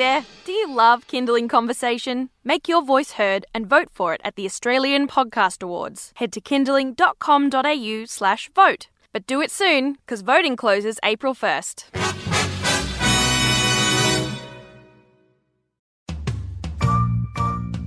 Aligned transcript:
there, 0.00 0.24
do 0.46 0.52
you 0.52 0.74
love 0.74 1.06
Kinderling 1.06 1.48
Conversation? 1.48 2.30
Make 2.42 2.68
your 2.68 2.82
voice 2.82 3.12
heard 3.12 3.44
and 3.52 3.66
vote 3.66 3.90
for 3.92 4.14
it 4.14 4.22
at 4.24 4.34
the 4.34 4.46
Australian 4.46 5.06
Podcast 5.06 5.62
Awards. 5.62 6.12
Head 6.14 6.32
to 6.32 6.40
kinderling.com.au 6.40 8.04
slash 8.06 8.50
vote. 8.54 8.88
But 9.12 9.26
do 9.26 9.42
it 9.42 9.50
soon, 9.50 9.98
because 10.00 10.22
voting 10.22 10.56
closes 10.56 10.98
April 11.02 11.34
1st. 11.34 11.84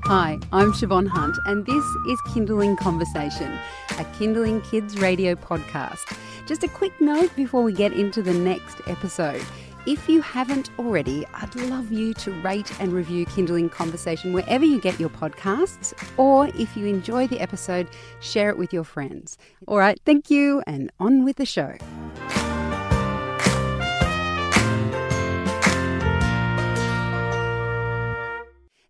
Hi, 0.06 0.38
I'm 0.52 0.72
Shevonne 0.72 1.08
Hunt, 1.08 1.36
and 1.48 1.66
this 1.66 1.86
is 2.08 2.22
Kinderling 2.28 2.78
Conversation, 2.78 3.58
a 3.90 4.04
Kinderling 4.20 4.64
Kids 4.70 5.00
radio 5.00 5.34
podcast. 5.34 6.16
Just 6.46 6.64
a 6.64 6.68
quick 6.68 6.94
note 7.02 7.36
before 7.36 7.64
we 7.64 7.74
get 7.74 7.94
into 7.94 8.22
the 8.22 8.36
next 8.36 8.82
episode. 8.86 9.42
If 9.86 10.08
you 10.08 10.22
haven't 10.22 10.70
already, 10.80 11.26
I'd 11.34 11.54
love 11.56 11.92
you 11.92 12.14
to 12.14 12.32
rate 12.42 12.72
and 12.80 12.94
review 12.94 13.26
Kinderling 13.26 13.70
Conversation 13.70 14.32
wherever 14.32 14.64
you 14.64 14.80
get 14.80 14.98
your 14.98 15.10
podcasts, 15.10 15.94
or 16.16 16.48
if 16.56 16.78
you 16.78 16.86
enjoy 16.86 17.28
the 17.28 17.42
episode, 17.42 17.90
share 18.22 18.50
it 18.50 18.58
with 18.58 18.72
your 18.72 18.86
friends. 18.86 19.38
All 19.68 19.78
right, 19.78 20.00
thank 20.06 20.30
you, 20.30 20.64
and 20.66 20.90
on 21.02 21.26
with 21.26 21.36
the 21.36 21.46
show. 21.46 21.76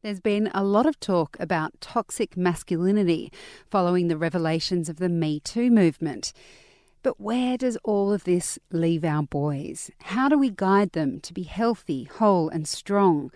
There's 0.04 0.20
been 0.20 0.52
a 0.54 0.64
lot 0.64 0.86
of 0.86 1.00
talk 1.00 1.38
about 1.40 1.82
toxic 1.82 2.38
masculinity 2.38 3.32
following 3.72 4.10
the 4.10 4.18
revelations 4.18 4.90
of 4.90 4.98
the 4.98 5.10
Me 5.10 5.40
Too 5.40 5.72
movement. 5.72 6.34
But 7.04 7.20
where 7.20 7.58
does 7.58 7.78
all 7.84 8.14
of 8.14 8.24
this 8.24 8.58
leave 8.72 9.04
our 9.04 9.24
boys? 9.24 9.92
How 10.04 10.30
do 10.30 10.38
we 10.38 10.50
guide 10.50 10.94
them 10.94 11.20
to 11.20 11.34
be 11.34 11.44
healthy, 11.44 12.06
whole, 12.06 12.48
and 12.48 12.66
strong? 12.66 13.30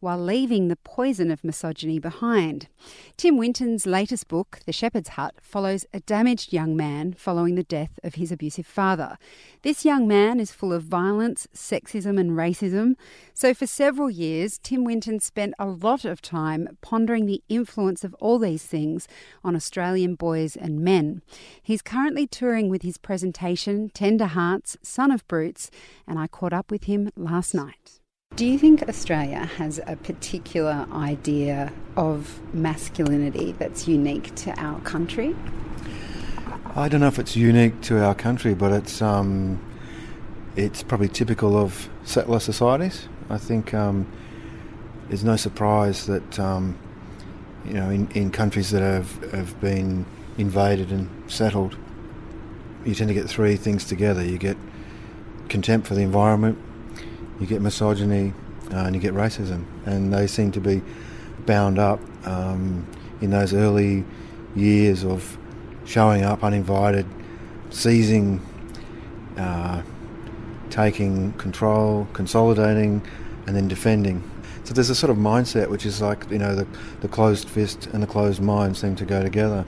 While 0.00 0.18
leaving 0.18 0.68
the 0.68 0.76
poison 0.76 1.30
of 1.30 1.44
misogyny 1.44 1.98
behind. 1.98 2.68
Tim 3.16 3.36
Winton's 3.36 3.86
latest 3.86 4.28
book, 4.28 4.60
The 4.66 4.72
Shepherd's 4.72 5.10
Hut, 5.10 5.34
follows 5.40 5.86
a 5.92 6.00
damaged 6.00 6.52
young 6.52 6.74
man 6.74 7.12
following 7.12 7.54
the 7.54 7.62
death 7.62 7.98
of 8.02 8.14
his 8.14 8.32
abusive 8.32 8.66
father. 8.66 9.18
This 9.62 9.84
young 9.84 10.08
man 10.08 10.40
is 10.40 10.52
full 10.52 10.72
of 10.72 10.82
violence, 10.82 11.46
sexism, 11.54 12.18
and 12.18 12.32
racism. 12.32 12.94
So, 13.34 13.52
for 13.52 13.66
several 13.66 14.10
years, 14.10 14.58
Tim 14.58 14.84
Winton 14.84 15.20
spent 15.20 15.54
a 15.58 15.66
lot 15.66 16.04
of 16.04 16.22
time 16.22 16.78
pondering 16.80 17.26
the 17.26 17.42
influence 17.48 18.02
of 18.02 18.14
all 18.14 18.38
these 18.38 18.64
things 18.64 19.06
on 19.44 19.54
Australian 19.54 20.14
boys 20.14 20.56
and 20.56 20.80
men. 20.80 21.22
He's 21.62 21.82
currently 21.82 22.26
touring 22.26 22.68
with 22.70 22.82
his 22.82 22.98
presentation, 22.98 23.90
Tender 23.90 24.26
Hearts, 24.26 24.76
Son 24.82 25.10
of 25.10 25.26
Brutes, 25.28 25.70
and 26.06 26.18
I 26.18 26.26
caught 26.26 26.52
up 26.52 26.70
with 26.70 26.84
him 26.84 27.10
last 27.16 27.54
night. 27.54 27.99
Do 28.36 28.46
you 28.46 28.58
think 28.58 28.88
Australia 28.88 29.44
has 29.44 29.80
a 29.86 29.96
particular 29.96 30.86
idea 30.92 31.74
of 31.94 32.40
masculinity 32.54 33.52
that's 33.58 33.86
unique 33.86 34.34
to 34.36 34.58
our 34.58 34.80
country? 34.80 35.36
I 36.74 36.88
don't 36.88 37.00
know 37.00 37.08
if 37.08 37.18
it's 37.18 37.36
unique 37.36 37.82
to 37.82 38.02
our 38.02 38.14
country, 38.14 38.54
but 38.54 38.72
it's 38.72 39.02
um, 39.02 39.60
it's 40.56 40.82
probably 40.82 41.08
typical 41.08 41.54
of 41.54 41.90
settler 42.04 42.40
societies. 42.40 43.08
I 43.28 43.36
think 43.36 43.74
um, 43.74 44.10
there's 45.08 45.24
no 45.24 45.36
surprise 45.36 46.06
that 46.06 46.38
um, 46.38 46.78
you 47.66 47.74
know 47.74 47.90
in, 47.90 48.10
in 48.12 48.30
countries 48.30 48.70
that 48.70 48.80
have 48.80 49.32
have 49.32 49.60
been 49.60 50.06
invaded 50.38 50.92
and 50.92 51.10
settled, 51.30 51.76
you 52.86 52.94
tend 52.94 53.08
to 53.08 53.14
get 53.14 53.28
three 53.28 53.56
things 53.56 53.84
together. 53.84 54.24
You 54.24 54.38
get 54.38 54.56
contempt 55.50 55.88
for 55.88 55.94
the 55.94 56.02
environment, 56.02 56.56
you 57.40 57.46
get 57.46 57.62
misogyny 57.62 58.32
uh, 58.72 58.84
and 58.84 58.94
you 58.94 59.00
get 59.00 59.14
racism, 59.14 59.64
and 59.86 60.12
they 60.12 60.26
seem 60.26 60.52
to 60.52 60.60
be 60.60 60.82
bound 61.46 61.78
up 61.78 61.98
um, 62.26 62.86
in 63.20 63.30
those 63.30 63.54
early 63.54 64.04
years 64.54 65.04
of 65.04 65.38
showing 65.84 66.22
up 66.22 66.44
uninvited, 66.44 67.06
seizing, 67.70 68.40
uh, 69.36 69.82
taking 70.68 71.32
control, 71.32 72.06
consolidating, 72.12 73.02
and 73.46 73.56
then 73.56 73.66
defending. 73.66 74.22
So 74.64 74.74
there's 74.74 74.90
a 74.90 74.94
sort 74.94 75.10
of 75.10 75.16
mindset 75.16 75.68
which 75.68 75.84
is 75.84 76.00
like 76.00 76.30
you 76.30 76.38
know 76.38 76.54
the 76.54 76.66
the 77.00 77.08
closed 77.08 77.48
fist 77.48 77.86
and 77.86 78.02
the 78.02 78.06
closed 78.06 78.40
mind 78.40 78.76
seem 78.76 78.94
to 78.96 79.04
go 79.04 79.22
together, 79.22 79.64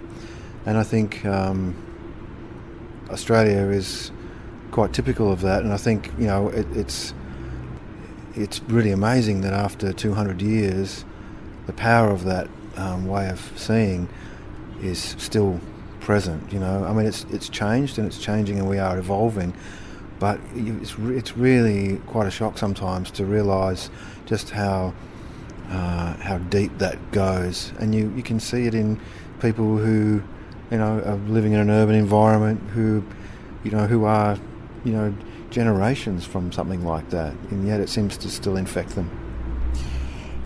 and 0.66 0.76
I 0.78 0.84
think 0.84 1.24
um, 1.24 1.74
Australia 3.10 3.70
is 3.70 4.12
quite 4.70 4.92
typical 4.92 5.32
of 5.32 5.40
that. 5.40 5.62
And 5.62 5.72
I 5.72 5.76
think 5.76 6.12
you 6.18 6.26
know 6.26 6.48
it, 6.48 6.66
it's 6.76 7.14
it's 8.34 8.60
really 8.62 8.90
amazing 8.90 9.42
that 9.42 9.52
after 9.52 9.92
200 9.92 10.40
years, 10.40 11.04
the 11.66 11.72
power 11.72 12.10
of 12.10 12.24
that 12.24 12.48
um, 12.76 13.06
way 13.06 13.28
of 13.28 13.52
seeing 13.56 14.08
is 14.82 15.16
still 15.18 15.60
present. 16.00 16.52
You 16.52 16.58
know, 16.58 16.84
I 16.84 16.92
mean, 16.92 17.06
it's 17.06 17.24
it's 17.30 17.48
changed 17.48 17.98
and 17.98 18.06
it's 18.06 18.18
changing, 18.18 18.58
and 18.58 18.68
we 18.68 18.78
are 18.78 18.98
evolving. 18.98 19.54
But 20.18 20.40
it's 20.54 20.96
it's 20.98 21.36
really 21.36 21.96
quite 22.06 22.26
a 22.26 22.30
shock 22.30 22.58
sometimes 22.58 23.10
to 23.12 23.24
realise 23.24 23.90
just 24.26 24.50
how 24.50 24.94
uh, 25.68 26.14
how 26.14 26.38
deep 26.38 26.76
that 26.78 26.98
goes, 27.12 27.72
and 27.78 27.94
you 27.94 28.12
you 28.16 28.22
can 28.22 28.40
see 28.40 28.66
it 28.66 28.74
in 28.74 29.00
people 29.40 29.76
who 29.76 30.22
you 30.70 30.78
know 30.78 31.02
are 31.04 31.16
living 31.28 31.52
in 31.52 31.60
an 31.60 31.70
urban 31.70 31.94
environment 31.94 32.60
who 32.70 33.02
you 33.64 33.70
know 33.70 33.86
who 33.86 34.04
are 34.04 34.38
you 34.84 34.92
know 34.92 35.14
generations 35.52 36.24
from 36.24 36.50
something 36.50 36.84
like 36.84 37.08
that, 37.10 37.34
and 37.50 37.66
yet 37.66 37.80
it 37.80 37.88
seems 37.88 38.16
to 38.18 38.28
still 38.28 38.56
infect 38.56 38.96
them. 38.96 39.10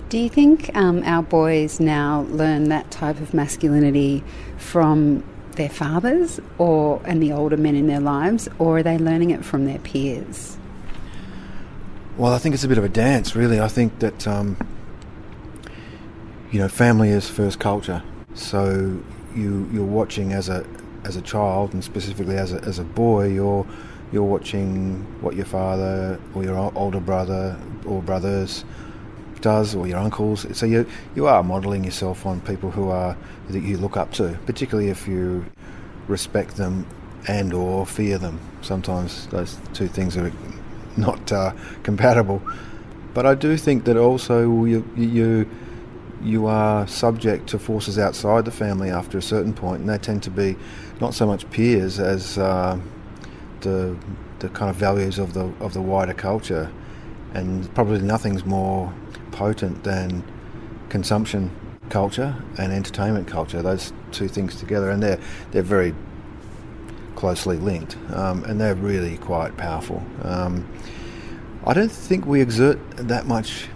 Do 0.09 0.19
you 0.19 0.29
think 0.29 0.75
um, 0.77 1.03
our 1.05 1.23
boys 1.23 1.81
now 1.81 2.27
learn 2.29 2.69
that 2.69 2.91
type 2.91 3.21
of 3.21 3.33
masculinity 3.33 4.23
from 4.59 5.25
their 5.53 5.69
fathers 5.69 6.39
or 6.59 7.01
and 7.05 7.23
the 7.23 7.33
older 7.33 7.57
men 7.57 7.75
in 7.75 7.87
their 7.87 8.01
lives, 8.01 8.49
or 8.59 8.79
are 8.79 8.83
they 8.83 8.99
learning 8.99 9.31
it 9.31 9.45
from 9.45 9.65
their 9.65 9.79
peers? 9.79 10.59
Well, 12.19 12.33
I 12.33 12.39
think 12.39 12.55
it's 12.55 12.65
a 12.65 12.69
bit 12.69 12.79
of 12.79 12.85
a 12.85 12.89
dance, 12.89 13.35
really. 13.35 13.61
I 13.61 13.69
think 13.69 13.99
that 13.99 14.27
um, 14.29 14.57
you 16.51 16.59
know, 16.59 16.69
family 16.69 17.09
is 17.09 17.29
first 17.29 17.59
culture, 17.59 18.03
so 18.35 19.03
you 19.35 19.69
you're 19.73 19.85
watching 19.85 20.33
as 20.33 20.49
a 20.49 20.65
as 21.05 21.17
a 21.17 21.23
child, 21.23 21.73
and 21.73 21.83
specifically 21.83 22.37
as 22.37 22.53
a 22.53 22.63
as 22.65 22.79
a 22.79 22.85
boy, 22.85 23.29
you're 23.29 23.67
you're 24.13 24.23
watching 24.23 25.05
what 25.21 25.35
your 25.35 25.47
father 25.47 26.21
or 26.35 26.45
your 26.45 26.73
older 26.77 27.01
brother 27.01 27.57
or 27.85 28.03
brothers 28.03 28.65
does 29.41 29.75
or 29.75 29.87
your 29.87 29.99
uncles. 29.99 30.47
So 30.57 30.67
you 30.67 30.87
you 31.15 31.27
are 31.27 31.43
modelling 31.43 31.85
yourself 31.85 32.27
on 32.27 32.41
people 32.41 32.71
who 32.71 32.89
are 32.91 33.17
that 33.51 33.63
you 33.63 33.77
look 33.79 33.97
up 33.97 34.13
to, 34.13 34.39
particularly 34.47 34.91
if 34.91 35.07
you 35.09 35.45
respect 36.09 36.57
them 36.57 36.87
and 37.29 37.53
or 37.53 37.87
fear 37.87 38.19
them. 38.19 38.39
Sometimes 38.63 39.27
those 39.29 39.59
two 39.75 39.89
things 39.89 40.17
are 40.17 40.33
not 40.97 41.33
uh, 41.33 41.53
compatible. 41.83 42.43
But 43.15 43.27
I 43.27 43.35
do 43.35 43.57
think 43.57 43.85
that 43.85 43.97
also 43.97 44.65
you 44.65 44.85
you 44.97 45.49
you 46.23 46.47
are 46.47 46.87
subject 46.87 47.49
to 47.49 47.59
forces 47.59 47.99
outside 47.99 48.45
the 48.45 48.51
family 48.51 48.91
after 48.91 49.19
a 49.19 49.23
certain 49.23 49.53
point, 49.53 49.81
and 49.81 49.89
they 49.89 49.99
tend 49.99 50.23
to 50.25 50.31
be 50.31 50.57
not 51.01 51.15
so 51.15 51.27
much 51.27 51.49
peers 51.51 52.01
as 52.01 52.39
uh, 52.39 52.79
the 53.61 53.97
the 54.39 54.49
kind 54.51 54.71
of 54.71 54.77
values 54.77 55.19
of 55.19 55.35
the 55.35 55.53
of 55.61 55.73
the 55.73 55.83
wider 55.83 56.15
culture, 56.15 56.71
and 57.35 57.73
probably 57.75 58.01
nothing's 58.01 58.45
more 58.45 58.93
potent 59.33 59.85
than 59.85 60.25
consumption 60.89 61.51
culture 61.89 62.43
and 62.59 62.73
entertainment 62.73 63.29
culture. 63.29 63.63
Those 63.63 63.93
two 64.13 64.29
things 64.29 64.57
together, 64.57 64.91
and 64.91 65.03
they're 65.03 65.21
they're 65.51 65.63
very 65.63 65.95
closely 67.15 67.57
linked, 67.57 67.97
um, 68.13 68.45
and 68.45 68.61
they're 68.61 68.75
really 68.75 69.17
quite 69.19 69.57
powerful. 69.57 70.03
Um, 70.23 70.69
I 71.65 71.73
don't 71.75 71.91
think 71.91 72.27
we 72.27 72.41
exert 72.41 72.79
that 72.97 73.27
much. 73.27 73.69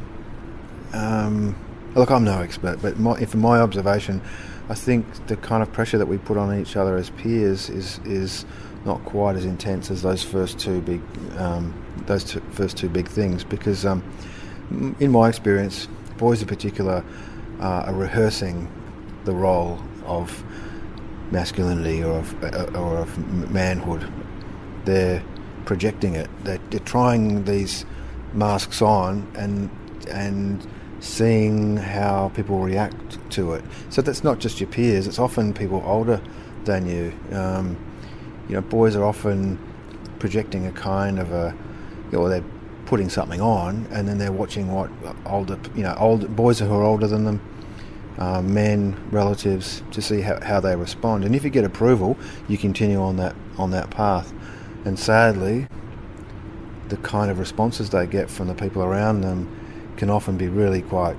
Um, 0.92 1.56
look, 1.94 2.10
I'm 2.10 2.24
no 2.24 2.40
expert, 2.40 2.80
but 2.82 2.98
my, 2.98 3.24
from 3.24 3.40
my 3.40 3.60
observation, 3.60 4.20
I 4.68 4.74
think 4.74 5.26
the 5.26 5.36
kind 5.36 5.62
of 5.62 5.72
pressure 5.72 5.98
that 5.98 6.06
we 6.06 6.18
put 6.18 6.36
on 6.36 6.56
each 6.60 6.76
other 6.76 6.96
as 6.96 7.10
peers 7.10 7.68
is 7.68 7.98
is 8.04 8.44
not 8.84 9.04
quite 9.04 9.36
as 9.36 9.44
intense 9.44 9.90
as 9.90 10.02
those 10.02 10.22
first 10.22 10.58
two 10.58 10.80
big 10.80 11.00
um, 11.36 11.74
those 12.06 12.24
two, 12.24 12.40
first 12.52 12.76
two 12.76 12.88
big 12.88 13.08
things 13.08 13.44
because 13.44 13.84
um, 13.84 14.02
in 15.00 15.10
my 15.10 15.28
experience 15.28 15.88
boys 16.16 16.40
in 16.42 16.48
particular 16.48 17.04
uh, 17.60 17.84
are 17.86 17.94
rehearsing 17.94 18.68
the 19.24 19.32
role 19.32 19.78
of 20.06 20.44
masculinity 21.30 22.02
or 22.02 22.18
of, 22.18 22.44
uh, 22.44 22.78
or 22.78 22.98
of 22.98 23.50
manhood. 23.50 24.10
They're 24.84 25.22
projecting 25.64 26.14
it. 26.14 26.28
They're, 26.44 26.60
they're 26.70 26.80
trying 26.80 27.44
these 27.44 27.84
masks 28.32 28.80
on 28.80 29.30
and 29.36 29.70
and 30.08 30.66
seeing 31.00 31.76
how 31.76 32.30
people 32.34 32.60
react 32.60 33.18
to 33.30 33.54
it. 33.54 33.64
So 33.88 34.02
that's 34.02 34.22
not 34.22 34.38
just 34.38 34.60
your 34.60 34.68
peers. 34.68 35.06
It's 35.06 35.18
often 35.18 35.54
people 35.54 35.82
older 35.84 36.20
than 36.64 36.86
you. 36.86 37.12
Um, 37.32 37.76
you 38.50 38.56
know, 38.56 38.62
boys 38.62 38.96
are 38.96 39.04
often 39.04 39.56
projecting 40.18 40.66
a 40.66 40.72
kind 40.72 41.20
of 41.20 41.30
a, 41.30 41.56
you 42.10 42.18
know, 42.18 42.28
they're 42.28 42.44
putting 42.86 43.08
something 43.08 43.40
on, 43.40 43.86
and 43.92 44.08
then 44.08 44.18
they're 44.18 44.32
watching 44.32 44.72
what 44.72 44.90
older, 45.24 45.56
you 45.76 45.84
know, 45.84 45.94
old 45.96 46.34
boys 46.34 46.58
who 46.58 46.74
are 46.74 46.82
older 46.82 47.06
than 47.06 47.24
them, 47.24 47.40
uh, 48.18 48.42
men, 48.42 48.96
relatives, 49.12 49.84
to 49.92 50.02
see 50.02 50.20
how, 50.20 50.40
how 50.40 50.58
they 50.58 50.74
respond. 50.74 51.24
And 51.24 51.36
if 51.36 51.44
you 51.44 51.50
get 51.50 51.62
approval, 51.64 52.18
you 52.48 52.58
continue 52.58 53.00
on 53.00 53.16
that 53.18 53.36
on 53.56 53.70
that 53.70 53.88
path. 53.90 54.32
And 54.84 54.98
sadly, 54.98 55.68
the 56.88 56.96
kind 56.96 57.30
of 57.30 57.38
responses 57.38 57.90
they 57.90 58.08
get 58.08 58.28
from 58.28 58.48
the 58.48 58.54
people 58.54 58.82
around 58.82 59.20
them 59.20 59.48
can 59.96 60.10
often 60.10 60.36
be 60.36 60.48
really 60.48 60.82
quite 60.82 61.16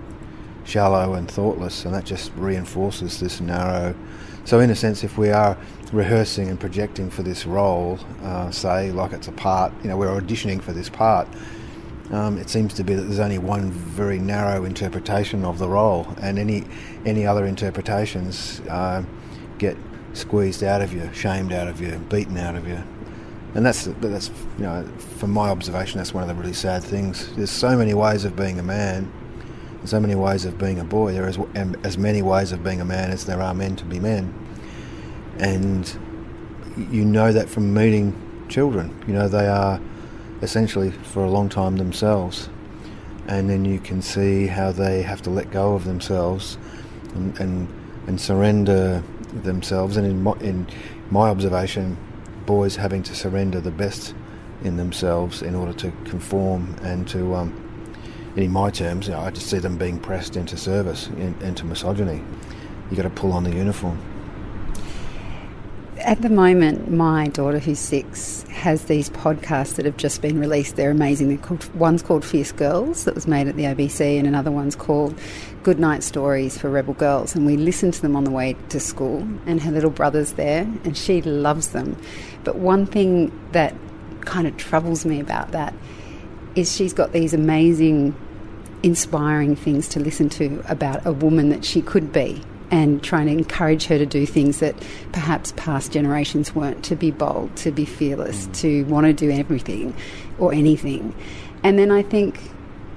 shallow 0.66 1.13
and 1.13 1.31
thoughtless, 1.31 1.86
and 1.86 1.94
that 1.94 2.04
just 2.04 2.34
reinforces 2.36 3.22
this 3.22 3.39
narrow. 3.39 3.95
So, 4.45 4.59
in 4.59 4.69
a 4.69 4.75
sense, 4.75 5.03
if 5.03 5.17
we 5.17 5.29
are 5.29 5.57
rehearsing 5.91 6.49
and 6.49 6.59
projecting 6.59 7.09
for 7.09 7.23
this 7.23 7.45
role, 7.45 7.99
uh, 8.23 8.49
say, 8.51 8.91
like 8.91 9.13
it's 9.13 9.27
a 9.27 9.31
part, 9.31 9.71
you 9.83 9.89
know, 9.89 9.97
we're 9.97 10.19
auditioning 10.19 10.61
for 10.61 10.73
this 10.73 10.89
part, 10.89 11.27
um, 12.11 12.38
it 12.38 12.49
seems 12.49 12.73
to 12.73 12.83
be 12.83 12.93
that 12.93 13.03
there's 13.03 13.19
only 13.19 13.38
one 13.38 13.71
very 13.71 14.19
narrow 14.19 14.65
interpretation 14.65 15.45
of 15.45 15.59
the 15.59 15.67
role, 15.67 16.07
and 16.21 16.38
any 16.38 16.65
any 17.05 17.25
other 17.25 17.45
interpretations 17.45 18.61
uh, 18.69 19.03
get 19.57 19.77
squeezed 20.13 20.63
out 20.63 20.81
of 20.81 20.91
you, 20.91 21.09
shamed 21.13 21.53
out 21.53 21.67
of 21.67 21.79
you, 21.79 21.97
beaten 22.09 22.38
out 22.38 22.55
of 22.55 22.67
you. 22.67 22.83
And 23.53 23.65
that's 23.65 23.85
that's 24.01 24.29
you 24.57 24.63
know, 24.63 24.85
from 25.17 25.31
my 25.31 25.49
observation, 25.49 25.99
that's 25.99 26.13
one 26.13 26.23
of 26.23 26.27
the 26.27 26.35
really 26.35 26.53
sad 26.53 26.83
things. 26.83 27.33
There's 27.35 27.51
so 27.51 27.77
many 27.77 27.93
ways 27.93 28.25
of 28.25 28.35
being 28.35 28.59
a 28.59 28.63
man, 28.63 29.11
so 29.86 30.00
many 30.00 30.16
ways 30.16 30.45
of 30.45 30.57
being 30.57 30.80
a 30.80 30.83
boy. 30.83 31.13
There 31.13 31.28
is 31.28 31.38
as 31.56 31.75
as 31.83 31.98
many 31.98 32.22
ways 32.22 32.51
of 32.51 32.63
being 32.63 32.81
a 32.81 32.86
man 32.86 33.12
as 33.12 33.25
there 33.25 33.42
are 33.42 33.54
men 33.54 33.75
to 33.78 33.86
be 33.86 34.00
men, 34.00 34.33
and 35.38 35.92
you 36.89 37.06
know 37.06 37.31
that 37.31 37.50
from 37.50 37.74
meeting 37.74 38.16
children. 38.50 39.04
You 39.07 39.13
know 39.13 39.28
they 39.28 39.48
are 39.48 39.80
essentially 40.42 40.92
for 40.92 41.24
a 41.24 41.30
long 41.30 41.50
time 41.50 41.78
themselves. 41.78 42.50
And 43.28 43.50
then 43.50 43.66
you 43.66 43.80
can 43.80 44.01
see 44.01 44.48
how 44.48 44.72
they 44.72 45.04
have 45.04 45.22
to 45.24 45.30
let 45.30 45.51
go 45.51 45.75
of 45.75 45.86
themselves 45.86 46.57
and, 47.13 47.39
and, 47.39 47.68
and 48.07 48.19
surrender 48.19 49.04
themselves. 49.31 49.98
And 49.98 50.07
in 50.07 50.24
my, 50.24 50.34
in 50.39 50.68
my 51.10 51.30
observation, 51.30 51.98
boys 52.45 52.75
having 52.75 53.04
to 53.04 53.16
surrender 53.16 53.62
the 53.62 53.72
best 53.72 54.16
in 54.63 54.77
themselves 54.77 55.42
in 55.42 55.56
order 55.56 55.74
to 55.74 55.92
conform 56.06 56.75
and 56.81 57.07
to, 57.10 57.36
um, 57.36 57.61
in 58.36 58.51
my 58.51 58.69
terms, 58.69 59.07
you 59.07 59.13
know, 59.13 59.19
I 59.19 59.31
just 59.31 59.48
see 59.48 59.60
them 59.60 59.78
being 59.78 60.00
pressed 60.00 60.36
into 60.36 60.57
service, 60.57 61.07
in, 61.07 61.36
into 61.42 61.66
misogyny. 61.66 62.22
You've 62.89 62.98
got 62.98 63.04
to 63.04 63.10
pull 63.10 63.33
on 63.33 63.44
the 63.44 63.51
uniform. 63.51 64.00
At 66.00 66.24
the 66.24 66.30
moment, 66.30 66.89
my 66.89 67.28
daughter, 67.28 67.60
who's 67.60 67.78
six, 67.78 68.42
has 68.50 68.86
these 68.86 69.10
podcasts 69.12 69.75
that 69.75 69.86
have 69.86 69.98
just 69.98 70.22
been 70.22 70.39
released. 70.39 70.75
They're 70.75 70.92
amazing. 70.92 71.28
They're 71.28 71.38
called, 71.38 71.75
one's 71.75 72.01
called 72.01 72.25
Fierce 72.25 72.51
Girls, 72.51 73.04
that 73.04 73.13
was 73.13 73.28
made 73.28 73.48
at 73.48 73.56
the 73.56 73.63
ABC, 73.63 74.18
and 74.18 74.28
another 74.28 74.50
one's 74.50 74.75
called 74.75 75.18
Good 75.62 75.80
Night 75.80 76.01
Stories 76.01 76.57
for 76.57 76.69
Rebel 76.69 76.95
Girls. 76.95 77.36
And 77.36 77.45
we 77.45 77.56
listen 77.56 77.92
to 77.92 78.01
them 78.01 78.16
on 78.16 78.24
the 78.24 78.31
way 78.31 78.56
to 78.69 78.80
school, 78.80 79.27
and 79.45 79.62
her 79.62 79.72
little 79.72 79.92
brother's 79.92 80.34
there, 80.34 80.62
and 80.84 80.98
she 80.98 81.22
loves 81.22 81.69
them. 81.69 81.95
But 82.44 82.56
one 82.56 82.88
thing 82.88 83.31
that 83.51 83.75
kind 84.22 84.48
of 84.48 84.57
troubles 84.57 85.06
me 85.06 85.19
about 85.19 85.51
that 85.51 85.74
is 86.56 86.75
she's 86.75 86.94
got 86.94 87.12
these 87.12 87.33
amazing, 87.33 88.15
inspiring 88.83 89.56
things 89.56 89.88
to 89.89 90.00
listen 90.00 90.30
to 90.30 90.63
about 90.68 91.06
a 91.06 91.12
woman 91.12 91.50
that 91.50 91.63
she 91.65 91.81
could 91.81 92.12
be 92.12 92.42
and 92.71 93.03
trying 93.03 93.25
to 93.25 93.33
encourage 93.33 93.86
her 93.86 93.98
to 93.98 94.06
do 94.06 94.25
things 94.25 94.59
that 94.59 94.75
perhaps 95.12 95.53
past 95.57 95.92
generations 95.92 96.56
weren't 96.56 96.83
to 96.86 96.95
be 96.95 97.12
bold, 97.12 97.53
to 97.57 97.71
be 97.71 97.83
fearless, 97.83 98.48
mm. 98.48 98.53
to 98.53 98.83
want 98.86 99.06
to 99.06 99.13
do 99.13 99.30
everything 99.30 99.94
or 100.39 100.53
anything. 100.53 101.13
And 101.63 101.77
then 101.77 101.92
I 101.92 102.01
think, 102.01 102.39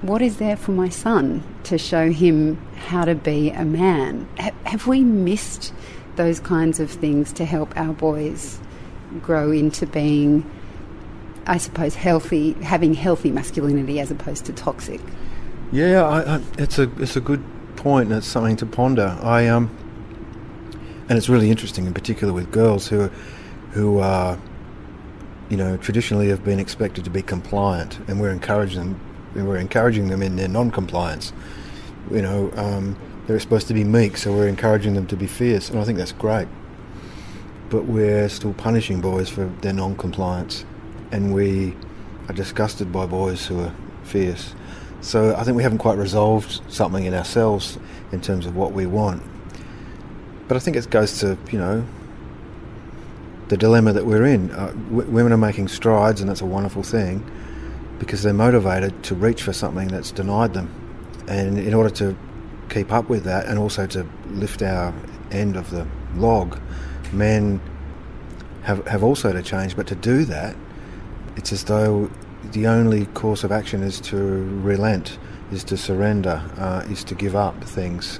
what 0.01 0.21
is 0.21 0.37
there 0.37 0.55
for 0.55 0.71
my 0.71 0.89
son 0.89 1.43
to 1.63 1.77
show 1.77 2.09
him 2.09 2.55
how 2.77 3.05
to 3.05 3.15
be 3.15 3.49
a 3.51 3.65
man? 3.65 4.27
have 4.65 4.87
we 4.87 5.01
missed 5.01 5.73
those 6.15 6.39
kinds 6.39 6.79
of 6.79 6.89
things 6.89 7.31
to 7.33 7.45
help 7.45 7.75
our 7.77 7.93
boys 7.93 8.59
grow 9.21 9.51
into 9.51 9.85
being, 9.85 10.49
I 11.47 11.57
suppose, 11.57 11.95
healthy, 11.95 12.53
having 12.53 12.93
healthy 12.93 13.31
masculinity 13.31 13.99
as 13.99 14.11
opposed 14.11 14.45
to 14.45 14.53
toxic? 14.53 15.01
Yeah, 15.71 16.03
I, 16.03 16.37
I, 16.37 16.41
it's 16.57 16.79
a 16.79 16.89
it's 16.99 17.15
a 17.15 17.21
good 17.21 17.43
point, 17.75 18.09
and 18.09 18.17
it's 18.17 18.27
something 18.27 18.55
to 18.57 18.65
ponder. 18.65 19.17
I 19.21 19.47
um, 19.47 19.69
and 21.07 21.17
it's 21.17 21.29
really 21.29 21.51
interesting, 21.51 21.85
in 21.85 21.93
particular 21.93 22.33
with 22.33 22.51
girls 22.51 22.87
who, 22.87 23.09
who 23.71 23.99
are, 23.99 24.39
you 25.49 25.57
know, 25.57 25.77
traditionally 25.77 26.29
have 26.29 26.43
been 26.43 26.59
expected 26.59 27.03
to 27.03 27.09
be 27.11 27.21
compliant, 27.21 27.99
and 28.07 28.19
we're 28.19 28.31
encouraging 28.31 28.97
them, 29.33 29.45
we're 29.47 29.57
encouraging 29.57 30.07
them 30.09 30.23
in 30.23 30.35
their 30.35 30.47
non-compliance. 30.47 31.31
You 32.09 32.21
know, 32.21 32.51
um, 32.55 32.97
they're 33.27 33.39
supposed 33.39 33.67
to 33.67 33.73
be 33.73 33.83
meek, 33.83 34.17
so 34.17 34.33
we're 34.33 34.47
encouraging 34.47 34.95
them 34.95 35.05
to 35.07 35.15
be 35.15 35.27
fierce, 35.27 35.69
and 35.69 35.79
I 35.79 35.83
think 35.83 35.97
that's 35.97 36.11
great. 36.11 36.47
But 37.69 37.85
we're 37.85 38.29
still 38.29 38.53
punishing 38.53 39.01
boys 39.01 39.29
for 39.29 39.45
their 39.61 39.73
non-compliance, 39.73 40.65
and 41.15 41.33
we 41.33 41.73
are 42.27 42.33
disgusted 42.33 42.91
by 42.91 43.05
boys 43.05 43.45
who 43.45 43.61
are 43.61 43.73
fierce. 44.03 44.53
So 44.99 45.33
I 45.33 45.43
think 45.45 45.55
we 45.55 45.63
haven't 45.63 45.77
quite 45.77 45.97
resolved 45.97 46.61
something 46.67 47.05
in 47.05 47.13
ourselves 47.13 47.79
in 48.11 48.19
terms 48.19 48.45
of 48.45 48.57
what 48.57 48.73
we 48.73 48.85
want. 48.85 49.23
But 50.49 50.57
I 50.57 50.59
think 50.59 50.75
it 50.75 50.89
goes 50.89 51.19
to, 51.19 51.37
you 51.51 51.57
know, 51.57 51.87
the 53.47 53.55
dilemma 53.55 53.93
that 53.93 54.05
we're 54.05 54.25
in. 54.25 54.51
Uh, 54.51 54.71
w- 54.89 55.09
women 55.09 55.31
are 55.31 55.37
making 55.37 55.69
strides, 55.69 56.19
and 56.19 56.29
that's 56.29 56.41
a 56.41 56.45
wonderful 56.45 56.83
thing 56.83 57.23
because 57.97 58.21
they're 58.21 58.33
motivated 58.33 59.01
to 59.03 59.15
reach 59.15 59.41
for 59.41 59.53
something 59.53 59.87
that's 59.87 60.11
denied 60.11 60.53
them. 60.53 60.69
And 61.29 61.57
in 61.57 61.73
order 61.73 61.89
to 61.91 62.17
keep 62.69 62.91
up 62.91 63.07
with 63.07 63.23
that 63.23 63.45
and 63.45 63.57
also 63.57 63.87
to 63.87 64.05
lift 64.31 64.61
our 64.61 64.93
end 65.31 65.55
of 65.55 65.69
the 65.69 65.87
log, 66.15 66.59
men 67.13 67.61
have, 68.63 68.85
have 68.85 69.01
also 69.01 69.31
to 69.31 69.41
change. 69.41 69.77
But 69.77 69.87
to 69.87 69.95
do 69.95 70.25
that, 70.25 70.57
it's 71.35 71.51
as 71.51 71.63
though 71.63 72.09
the 72.51 72.67
only 72.67 73.05
course 73.07 73.43
of 73.43 73.51
action 73.51 73.83
is 73.83 73.99
to 74.01 74.17
relent, 74.61 75.17
is 75.51 75.63
to 75.65 75.77
surrender, 75.77 76.43
uh, 76.57 76.85
is 76.89 77.03
to 77.05 77.15
give 77.15 77.35
up 77.35 77.63
things. 77.63 78.19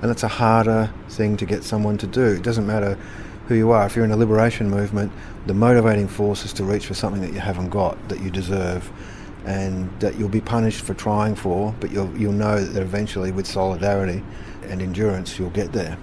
And 0.00 0.10
that's 0.10 0.22
a 0.22 0.28
harder 0.28 0.92
thing 1.08 1.36
to 1.36 1.46
get 1.46 1.64
someone 1.64 1.98
to 1.98 2.06
do. 2.06 2.24
It 2.26 2.42
doesn't 2.42 2.66
matter 2.66 2.98
who 3.46 3.54
you 3.54 3.70
are. 3.70 3.86
If 3.86 3.96
you're 3.96 4.04
in 4.04 4.10
a 4.10 4.16
liberation 4.16 4.70
movement, 4.70 5.12
the 5.46 5.54
motivating 5.54 6.08
force 6.08 6.44
is 6.44 6.52
to 6.54 6.64
reach 6.64 6.86
for 6.86 6.94
something 6.94 7.20
that 7.22 7.32
you 7.32 7.40
haven't 7.40 7.70
got, 7.70 8.08
that 8.08 8.20
you 8.20 8.30
deserve, 8.30 8.90
and 9.44 9.90
that 10.00 10.16
you'll 10.16 10.28
be 10.28 10.40
punished 10.40 10.82
for 10.82 10.94
trying 10.94 11.34
for, 11.34 11.74
but 11.80 11.90
you'll, 11.90 12.16
you'll 12.16 12.32
know 12.32 12.64
that 12.64 12.80
eventually, 12.80 13.32
with 13.32 13.46
solidarity 13.46 14.22
and 14.68 14.80
endurance, 14.80 15.38
you'll 15.38 15.50
get 15.50 15.72
there. 15.72 15.98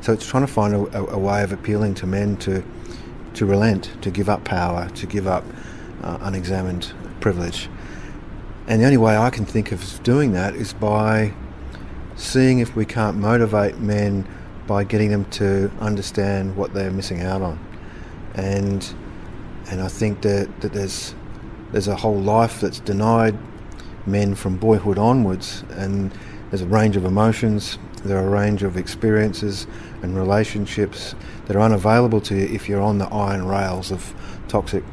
So 0.00 0.12
it's 0.12 0.26
trying 0.26 0.46
to 0.46 0.52
find 0.52 0.74
a, 0.74 0.98
a, 1.12 1.18
way 1.18 1.42
of 1.44 1.52
appealing 1.52 1.94
to 1.96 2.06
men 2.06 2.36
to, 2.38 2.64
to 3.34 3.46
relent, 3.46 3.90
to 4.02 4.10
give 4.10 4.28
up 4.28 4.44
power, 4.44 4.88
to 4.90 5.06
give 5.06 5.26
up 5.26 5.44
uh, 6.02 6.18
unexamined 6.20 6.92
privilege. 7.20 7.68
And 8.66 8.80
the 8.80 8.84
only 8.84 8.96
way 8.96 9.16
I 9.16 9.30
can 9.30 9.44
think 9.44 9.72
of 9.72 10.02
doing 10.02 10.32
that 10.32 10.54
is 10.54 10.72
by 10.72 11.34
seeing 12.16 12.60
if 12.60 12.76
we 12.76 12.84
can't 12.84 13.16
motivate 13.16 13.78
men 13.78 14.26
by 14.66 14.84
getting 14.84 15.10
them 15.10 15.24
to 15.26 15.70
understand 15.80 16.56
what 16.56 16.72
they're 16.72 16.90
missing 16.90 17.22
out 17.22 17.42
on. 17.42 17.58
And 18.34 18.94
and 19.70 19.80
I 19.80 19.88
think 19.88 20.22
that, 20.22 20.60
that 20.60 20.72
there's 20.72 21.14
there's 21.72 21.88
a 21.88 21.96
whole 21.96 22.20
life 22.20 22.60
that's 22.60 22.80
denied 22.80 23.36
men 24.06 24.34
from 24.34 24.56
boyhood 24.56 24.98
onwards 24.98 25.64
and 25.70 26.12
there's 26.50 26.62
a 26.62 26.66
range 26.66 26.96
of 26.96 27.04
emotions, 27.04 27.78
there 28.04 28.18
are 28.18 28.26
a 28.26 28.30
range 28.30 28.62
of 28.62 28.76
experiences 28.76 29.66
and 30.02 30.16
relationships 30.16 31.14
that 31.46 31.56
are 31.56 31.60
unavailable 31.60 32.20
to 32.20 32.34
you 32.34 32.44
if 32.44 32.68
you're 32.68 32.82
on 32.82 32.98
the 32.98 33.06
iron 33.06 33.46
rails 33.46 33.90
of 33.90 34.14
toxic 34.48 34.84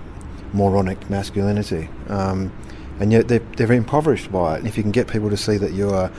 moronic 0.53 1.09
masculinity. 1.09 1.89
Um, 2.07 2.51
and 2.99 3.11
yet 3.11 3.27
they're, 3.27 3.39
they're 3.57 3.71
impoverished 3.71 4.31
by 4.31 4.55
it. 4.55 4.59
And 4.59 4.67
if 4.67 4.75
you 4.77 4.83
can 4.83 4.91
get 4.91 5.07
people 5.07 5.29
to 5.29 5.37
see 5.37 5.57
that 5.57 5.71
you 5.71 5.89
are 5.89 6.11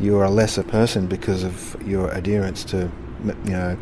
you 0.00 0.16
are 0.16 0.24
a 0.24 0.30
lesser 0.30 0.62
person 0.62 1.08
because 1.08 1.42
of 1.42 1.76
your 1.84 2.08
adherence 2.12 2.62
to 2.62 2.90
you 3.24 3.50
know 3.50 3.76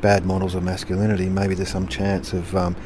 bad 0.00 0.26
models 0.26 0.54
of 0.54 0.62
masculinity, 0.62 1.28
maybe 1.28 1.54
there's 1.54 1.70
some 1.70 1.88
chance 1.88 2.32
of, 2.32 2.54
um, 2.54 2.76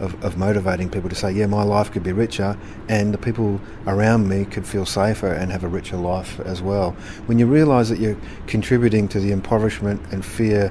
of, 0.00 0.22
of 0.24 0.36
motivating 0.36 0.90
people 0.90 1.08
to 1.08 1.14
say, 1.14 1.30
yeah, 1.30 1.46
my 1.46 1.62
life 1.62 1.90
could 1.90 2.02
be 2.02 2.12
richer, 2.12 2.56
and 2.88 3.14
the 3.14 3.18
people 3.18 3.60
around 3.86 4.28
me 4.28 4.44
could 4.44 4.66
feel 4.66 4.84
safer 4.84 5.32
and 5.32 5.50
have 5.52 5.64
a 5.64 5.68
richer 5.68 5.96
life 5.96 6.40
as 6.40 6.60
well. 6.60 6.92
When 7.26 7.38
you 7.38 7.46
realise 7.46 7.88
that 7.88 7.98
you're 7.98 8.18
contributing 8.46 9.08
to 9.08 9.20
the 9.20 9.32
impoverishment 9.32 10.02
and 10.12 10.24
fear 10.24 10.70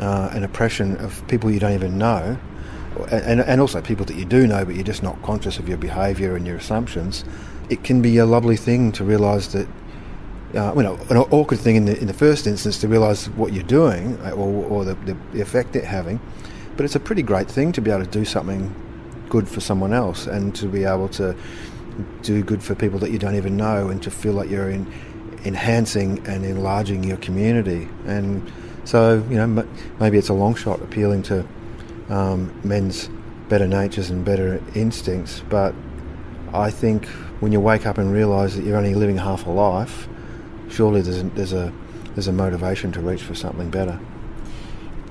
uh, 0.00 0.30
and 0.34 0.44
oppression 0.44 0.96
of 0.96 1.26
people 1.28 1.50
you 1.50 1.60
don't 1.60 1.72
even 1.72 1.96
know, 1.96 2.36
and, 3.04 3.40
and 3.40 3.60
also 3.60 3.80
people 3.80 4.04
that 4.06 4.16
you 4.16 4.24
do 4.24 4.46
know, 4.46 4.64
but 4.64 4.74
you're 4.74 4.84
just 4.84 5.02
not 5.02 5.20
conscious 5.22 5.58
of 5.58 5.68
your 5.68 5.78
behaviour 5.78 6.36
and 6.36 6.46
your 6.46 6.56
assumptions, 6.56 7.24
it 7.68 7.84
can 7.84 8.02
be 8.02 8.18
a 8.18 8.26
lovely 8.26 8.56
thing 8.56 8.92
to 8.92 9.04
realise 9.04 9.48
that. 9.48 9.66
Uh, 10.52 10.72
you 10.74 10.82
know, 10.82 10.98
an 11.10 11.16
awkward 11.16 11.60
thing 11.60 11.76
in 11.76 11.84
the 11.84 11.96
in 12.00 12.08
the 12.08 12.12
first 12.12 12.44
instance 12.44 12.76
to 12.76 12.88
realise 12.88 13.28
what 13.36 13.52
you're 13.52 13.62
doing 13.62 14.18
uh, 14.24 14.32
or, 14.32 14.64
or 14.64 14.84
the, 14.84 14.94
the 15.32 15.40
effect 15.40 15.76
it's 15.76 15.86
having, 15.86 16.18
but 16.76 16.84
it's 16.84 16.96
a 16.96 17.00
pretty 17.00 17.22
great 17.22 17.48
thing 17.48 17.70
to 17.70 17.80
be 17.80 17.88
able 17.88 18.04
to 18.04 18.10
do 18.10 18.24
something 18.24 18.74
good 19.28 19.48
for 19.48 19.60
someone 19.60 19.92
else 19.92 20.26
and 20.26 20.52
to 20.56 20.66
be 20.66 20.82
able 20.82 21.08
to 21.08 21.36
do 22.22 22.42
good 22.42 22.60
for 22.60 22.74
people 22.74 22.98
that 22.98 23.12
you 23.12 23.18
don't 23.18 23.36
even 23.36 23.56
know, 23.56 23.90
and 23.90 24.02
to 24.02 24.10
feel 24.10 24.32
like 24.32 24.50
you're 24.50 24.70
in, 24.70 24.92
enhancing 25.44 26.18
and 26.26 26.44
enlarging 26.44 27.04
your 27.04 27.18
community. 27.18 27.88
And 28.06 28.42
so, 28.84 29.24
you 29.30 29.36
know, 29.36 29.64
maybe 30.00 30.18
it's 30.18 30.30
a 30.30 30.34
long 30.34 30.56
shot 30.56 30.82
appealing 30.82 31.22
to 31.24 31.46
um, 32.10 32.52
men's 32.62 33.08
better 33.48 33.66
natures 33.66 34.10
and 34.10 34.24
better 34.24 34.62
instincts, 34.74 35.42
but 35.48 35.74
I 36.52 36.70
think 36.70 37.06
when 37.40 37.52
you 37.52 37.60
wake 37.60 37.86
up 37.86 37.98
and 37.98 38.12
realise 38.12 38.54
that 38.54 38.64
you're 38.64 38.76
only 38.76 38.94
living 38.94 39.16
half 39.16 39.46
a 39.46 39.50
life, 39.50 40.08
surely 40.68 41.00
there's 41.00 41.20
a, 41.20 41.24
there's 41.30 41.52
a 41.52 41.72
there's 42.14 42.28
a 42.28 42.32
motivation 42.32 42.90
to 42.92 43.00
reach 43.00 43.22
for 43.22 43.34
something 43.34 43.70
better. 43.70 43.98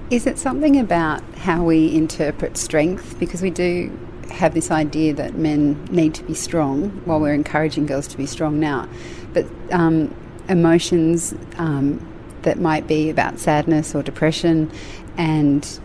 Is 0.09 0.27
it 0.27 0.37
something 0.37 0.79
about 0.79 1.21
how 1.35 1.63
we 1.63 1.95
interpret 1.95 2.57
strength? 2.57 3.17
Because 3.19 3.41
we 3.41 3.49
do 3.49 3.97
have 4.31 4.53
this 4.53 4.69
idea 4.69 5.13
that 5.13 5.35
men 5.35 5.83
need 5.85 6.13
to 6.15 6.23
be 6.23 6.33
strong 6.33 6.89
while 7.05 7.19
we're 7.19 7.33
encouraging 7.33 7.85
girls 7.85 8.07
to 8.07 8.17
be 8.17 8.25
strong 8.25 8.59
now. 8.59 8.87
But 9.33 9.45
um, 9.71 10.13
emotions 10.49 11.33
um, 11.57 12.05
that 12.41 12.59
might 12.59 12.87
be 12.87 13.09
about 13.09 13.39
sadness 13.39 13.95
or 13.95 14.03
depression 14.03 14.71
and 15.17 15.79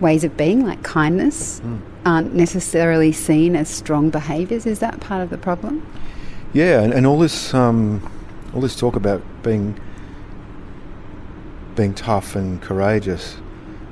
ways 0.00 0.24
of 0.24 0.36
being, 0.36 0.64
like 0.64 0.82
kindness, 0.82 1.60
mm. 1.60 1.80
aren't 2.04 2.34
necessarily 2.34 3.12
seen 3.12 3.56
as 3.56 3.68
strong 3.68 4.10
behaviours. 4.10 4.66
Is 4.66 4.78
that 4.80 5.00
part 5.00 5.22
of 5.22 5.30
the 5.30 5.38
problem? 5.38 5.86
Yeah, 6.52 6.80
and, 6.80 6.92
and 6.92 7.06
all 7.06 7.18
this 7.18 7.52
um, 7.54 8.10
all 8.54 8.60
this 8.60 8.76
talk 8.76 8.96
about 8.96 9.22
being 9.42 9.78
being 11.74 11.94
tough 11.94 12.34
and 12.34 12.60
courageous, 12.62 13.36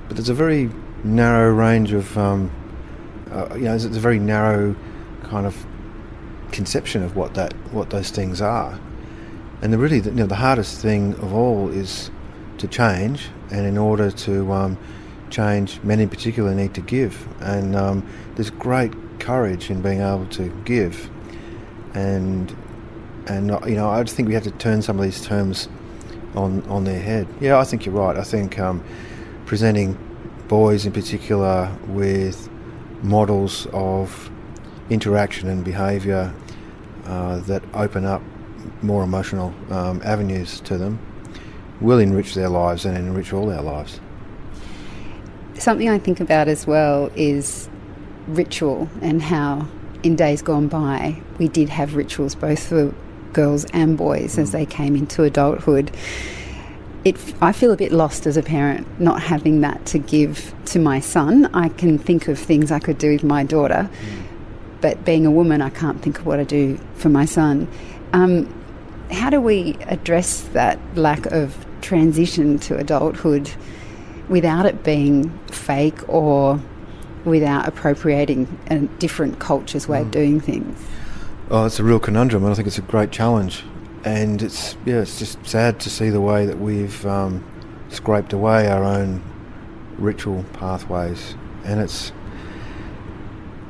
but 0.09 0.17
there's 0.17 0.29
a 0.29 0.35
very 0.35 0.71
narrow 1.05 1.53
range 1.53 1.93
of 1.93 2.17
um, 2.17 2.51
uh, 3.31 3.55
you 3.55 3.63
know, 3.63 3.75
it's 3.75 3.85
a 3.85 3.89
very 3.89 4.19
narrow 4.19 4.75
kind 5.25 5.47
of 5.47 5.67
conception 6.53 7.03
of 7.03 7.17
what 7.17 7.35
that 7.35 7.53
what 7.73 7.91
those 7.91 8.11
things 8.11 8.41
are. 8.41 8.79
And 9.63 9.73
the 9.73 9.79
really, 9.79 10.01
you 10.01 10.11
know, 10.13 10.27
the 10.27 10.37
hardest 10.37 10.81
thing 10.81 11.15
of 11.15 11.33
all 11.33 11.69
is 11.69 12.11
to 12.59 12.69
change, 12.69 13.29
and 13.51 13.67
in 13.67 13.77
order 13.77 14.11
to 14.11 14.53
um, 14.53 14.79
change, 15.31 15.81
men 15.83 16.01
in 16.01 16.09
particular 16.09 16.55
need 16.55 16.75
to 16.75 16.81
give. 16.81 17.27
And 17.41 17.77
um, 17.77 18.09
there's 18.35 18.51
great 18.51 18.93
courage 19.19 19.71
in 19.71 19.83
being 19.83 20.01
able 20.01 20.27
to 20.27 20.49
give, 20.65 21.11
and 21.95 22.55
and 23.27 23.49
you 23.67 23.75
know, 23.75 23.89
I 23.89 24.03
just 24.03 24.17
think 24.17 24.29
we 24.29 24.35
have 24.35 24.45
to 24.45 24.51
turn 24.53 24.83
some 24.83 24.99
of 24.99 25.05
these 25.05 25.25
terms 25.25 25.69
on 26.35 26.63
on 26.69 26.85
their 26.85 27.01
head. 27.01 27.27
Yeah, 27.41 27.59
I 27.59 27.65
think 27.65 27.87
you're 27.87 27.95
right. 27.95 28.17
I 28.17 28.23
think 28.25 28.59
um, 28.59 28.85
presenting 29.47 29.99
boys 30.49 30.87
in 30.87 30.93
particular 30.93 31.77
with 31.89 32.49
models 33.03 33.67
of 33.73 34.31
interaction 34.91 35.49
and 35.49 35.65
behaviour 35.65 36.33
uh, 37.07 37.39
that 37.41 37.63
open 37.75 38.05
up 38.05 38.23
more 38.83 39.03
emotional 39.03 39.55
um, 39.71 40.01
avenues 40.05 40.61
to 40.61 40.79
them 40.79 40.99
will 41.81 41.99
enrich 41.99 42.35
their 42.35 42.49
lives 42.49 42.85
and 42.85 42.97
enrich 42.97 43.33
all 43.33 43.51
our 43.53 43.63
lives. 43.63 44.01
Something 45.59 45.89
I 45.89 45.99
think 45.99 46.21
about 46.21 46.49
as 46.49 46.67
well 46.67 47.11
is 47.17 47.69
ritual 48.29 48.89
and 49.01 49.23
how 49.23 49.67
in 50.03 50.17
days 50.17 50.43
gone 50.43 50.69
by 50.69 51.21
we 51.39 51.49
did 51.49 51.69
have 51.69 51.95
rituals 51.95 52.35
both 52.35 52.69
for 52.69 52.93
girls 53.33 53.65
and 53.67 53.97
boys 53.97 54.37
mm. 54.37 54.43
as 54.43 54.51
they 54.51 54.67
came 54.67 54.97
into 54.97 55.23
adulthood 55.23 55.91
it, 57.07 57.17
I 57.41 57.53
feel 57.53 57.71
a 57.71 57.77
bit 57.77 57.93
lost 57.93 58.27
as 58.27 58.37
a 58.37 58.43
parent 58.43 59.01
not 59.01 59.23
having 59.23 59.61
that 59.61 59.87
to 59.87 59.99
give 59.99 60.53
to 60.67 60.81
my 60.81 60.99
son. 60.99 61.47
I 61.55 61.69
can 61.69 61.99
think 61.99 62.27
of 62.27 62.37
things 62.37 62.73
I 62.73 62.81
could 62.81 62.99
do 62.99 63.13
with 63.13 63.23
my 63.23 63.45
daughter, 63.45 63.89
mm. 63.89 64.23
but 64.81 65.05
being 65.05 65.25
a 65.25 65.31
woman, 65.31 65.63
I 65.63 65.71
can't 65.71 66.03
think 66.03 66.19
of 66.19 66.27
what 66.27 66.41
I 66.41 66.45
do 66.45 66.81
for 66.95 67.09
my 67.09 67.25
son. 67.25 67.69
Um, 68.13 68.53
how 69.13 69.31
do 69.31 69.41
we 69.41 69.77
address 69.83 70.41
that 70.53 70.81
lack 70.97 71.27
of 71.27 71.65
transition 71.81 72.59
to 72.59 72.77
adulthood 72.77 73.53
without 74.29 74.67
it 74.67 74.83
being 74.83 75.31
fake 75.49 76.09
or 76.09 76.61
without 77.25 77.67
appropriating 77.67 78.59
a 78.71 78.79
different 78.99 79.39
culture's 79.39 79.89
way 79.89 79.99
mm. 79.99 80.03
of 80.03 80.11
doing 80.11 80.41
things? 80.41 80.79
Oh, 81.51 81.67
it's 81.67 81.79
a 81.79 81.85
real 81.85 82.01
conundrum, 82.01 82.43
and 82.43 82.53
I 82.53 82.57
think 82.57 82.67
it's 82.67 82.79
a 82.79 82.83
great 82.83 83.13
challenge 83.13 83.63
and 84.07 84.41
it's 84.41 84.77
yeah, 84.87 85.01
it's 85.01 85.19
just 85.19 85.45
sad 85.45 85.81
to 85.81 85.91
see 85.91 86.11
the 86.11 86.21
way 86.21 86.47
that 86.47 86.59
we've 86.59 87.05
um, 87.05 87.45
scraped 87.89 88.33
away 88.33 88.69
our 88.69 88.85
own 88.85 89.21
ritual 89.99 90.45
pathways, 90.55 91.35
and 91.65 91.81
it's 91.81 92.13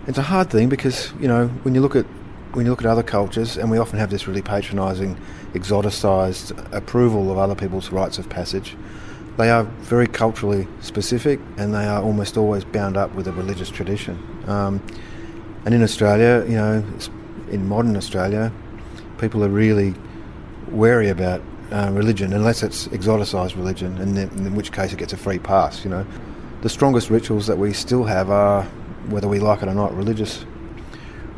it's 0.07 0.19
a 0.19 0.23
hard 0.23 0.51
thing 0.51 0.69
because 0.69 1.11
you 1.19 1.27
know 1.27 1.49
when 1.63 1.75
you 1.75 1.81
look 1.81 1.97
at 1.97 2.05
when 2.53 2.67
you 2.67 2.71
look 2.71 2.83
at 2.83 2.87
other 2.87 3.03
cultures, 3.03 3.57
and 3.57 3.71
we 3.71 3.79
often 3.79 3.99
have 3.99 4.11
this 4.11 4.29
really 4.29 4.43
patronising, 4.43 5.19
exoticised 5.55 6.53
approval 6.71 7.33
of 7.33 7.39
other 7.39 7.55
people's 7.55 7.91
rites 7.91 8.19
of 8.19 8.29
passage. 8.29 8.77
They 9.37 9.51
are 9.51 9.65
very 9.65 10.07
culturally 10.07 10.67
specific, 10.81 11.41
and 11.59 11.75
they 11.75 11.87
are 11.87 12.03
almost 12.03 12.37
always 12.37 12.65
bound 12.65 12.97
up 12.97 13.15
with 13.15 13.29
a 13.29 13.33
religious 13.33 13.69
tradition. 13.69 14.19
Um, 14.47 14.81
and 15.67 15.75
in 15.75 15.83
Australia, 15.83 16.45
you 16.49 16.57
know, 16.57 16.83
in 17.51 17.69
modern 17.69 17.97
Australia, 17.97 18.51
people 19.19 19.45
are 19.45 19.49
really 19.49 19.95
wary 20.69 21.11
about 21.11 21.43
uh, 21.71 21.91
religion 21.93 22.33
unless 22.33 22.63
it's 22.63 22.87
exoticised 22.89 23.57
religion, 23.57 23.99
and 23.99 24.17
then, 24.17 24.29
in 24.39 24.55
which 24.55 24.73
case 24.73 24.93
it 24.93 24.99
gets 24.99 25.13
a 25.13 25.17
free 25.17 25.39
pass. 25.39 25.85
You 25.85 25.91
know, 25.91 26.07
the 26.63 26.69
strongest 26.69 27.11
rituals 27.11 27.47
that 27.47 27.59
we 27.59 27.73
still 27.73 28.05
have 28.05 28.31
are, 28.31 28.63
whether 29.09 29.29
we 29.29 29.39
like 29.39 29.63
it 29.63 29.69
or 29.69 29.75
not, 29.75 29.95
religious 29.95 30.47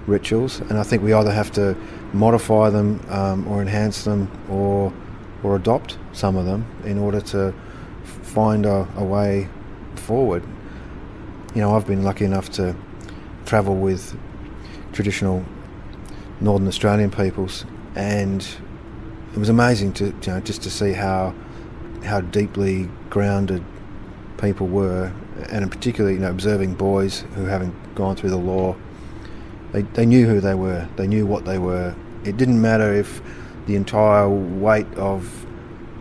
rituals, 0.07 0.61
and 0.61 0.78
I 0.78 0.85
think 0.85 1.02
we 1.02 1.12
either 1.12 1.33
have 1.33 1.50
to 1.52 1.76
modify 2.12 2.71
them 2.71 3.00
um, 3.09 3.49
or 3.49 3.61
enhance 3.61 4.05
them 4.05 4.31
or 4.49 4.93
or 5.43 5.57
adopt 5.57 5.99
some 6.12 6.37
of 6.37 6.45
them 6.45 6.67
in 6.85 6.99
order 6.99 7.21
to 7.21 7.55
find 8.38 8.66
a, 8.66 8.87
a 8.97 9.02
way 9.02 9.49
forward. 9.97 10.45
You 11.57 11.61
know, 11.61 11.75
I've 11.75 11.88
been 11.88 12.04
lucky 12.04 12.25
enough 12.25 12.49
to 12.50 12.76
travel 13.47 13.75
with 13.75 14.16
traditional 14.92 15.45
Northern 16.40 16.68
Australian 16.68 17.11
peoples, 17.11 17.64
and 17.97 18.47
it 19.33 19.38
was 19.38 19.49
amazing 19.49 19.92
to 19.95 20.04
you 20.04 20.28
know, 20.28 20.38
just 20.38 20.62
to 20.62 20.71
see 20.71 20.92
how 20.92 21.35
how 22.04 22.21
deeply 22.21 22.88
grounded 23.11 23.64
people 24.40 24.68
were, 24.68 25.12
and 25.50 25.64
in 25.64 25.68
particular, 25.68 26.12
you 26.12 26.21
know, 26.21 26.30
observing 26.30 26.75
boys 26.75 27.25
who 27.35 27.45
haven't 27.45 27.75
gone 27.97 28.14
through 28.14 28.30
the 28.30 28.45
law. 28.52 28.76
They 29.73 29.83
they 29.83 30.07
knew 30.07 30.26
who 30.28 30.40
they 30.40 30.54
were. 30.54 30.88
They 30.95 31.09
knew 31.09 31.26
what 31.26 31.45
they 31.45 31.59
were. 31.59 31.92
It 32.23 32.37
didn't 32.37 32.61
matter 32.61 32.95
if 32.95 33.21
the 33.66 33.75
entire 33.75 34.28
weight 34.28 34.95
of 34.95 35.45